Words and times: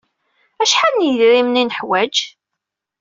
Acḥal 0.63 0.93
n 0.95 1.05
yedrimen 1.05 1.59
ay 1.61 1.65
neḥwaj? 1.65 2.15